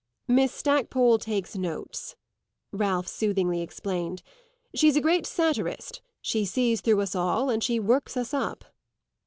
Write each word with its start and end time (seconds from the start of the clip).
"Miss 0.27 0.51
Stackpole 0.51 1.19
takes 1.19 1.55
notes," 1.55 2.15
Ralph 2.71 3.07
soothingly 3.07 3.61
explained. 3.61 4.23
"She's 4.73 4.95
a 4.95 4.99
great 4.99 5.27
satirist; 5.27 6.01
she 6.23 6.43
sees 6.43 6.81
through 6.81 7.01
us 7.01 7.13
all 7.13 7.51
and 7.51 7.63
she 7.63 7.79
works 7.79 8.17
us 8.17 8.33
up." 8.33 8.65